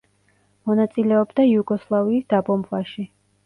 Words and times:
მონაწილეობდა 0.69 1.47
იუგოსლავიის 1.51 2.29
დაბომბვაში. 2.37 3.11